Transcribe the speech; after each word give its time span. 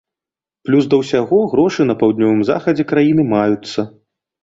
Плюс 0.67 0.87
да 0.93 0.99
ўсяго 1.01 1.43
грошы 1.53 1.87
на 1.91 1.99
паўднёвым 2.01 2.43
захадзе 2.53 2.91
краіны 2.97 3.31
маюцца. 3.39 3.91